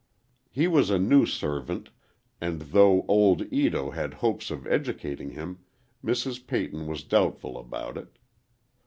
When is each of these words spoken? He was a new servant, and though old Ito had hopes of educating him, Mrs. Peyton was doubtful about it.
He 0.49 0.67
was 0.67 0.89
a 0.89 0.97
new 0.97 1.27
servant, 1.27 1.91
and 2.41 2.59
though 2.61 3.05
old 3.07 3.43
Ito 3.53 3.91
had 3.91 4.15
hopes 4.15 4.49
of 4.49 4.65
educating 4.65 5.29
him, 5.29 5.59
Mrs. 6.03 6.47
Peyton 6.47 6.87
was 6.87 7.03
doubtful 7.03 7.55
about 7.55 7.97
it. 7.99 8.17